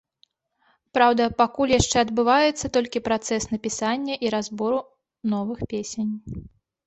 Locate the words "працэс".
3.09-3.43